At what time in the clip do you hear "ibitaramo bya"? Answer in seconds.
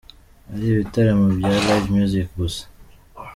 0.73-1.51